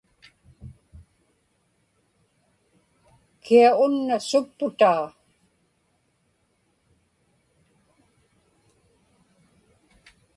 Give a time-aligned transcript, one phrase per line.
[3.43, 5.03] kia unna supputaa?